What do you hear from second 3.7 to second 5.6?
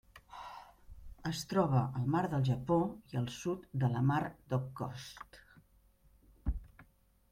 de la Mar d'Okhotsk.